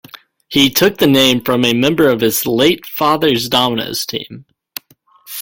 He 0.49 0.71
took 0.71 0.97
the 0.97 1.05
name 1.05 1.41
from 1.43 1.63
a 1.63 1.73
member 1.73 2.09
of 2.09 2.21
his 2.21 2.47
late 2.47 2.87
father's 2.87 3.47
dominoes 3.47 4.03
team. 4.03 4.47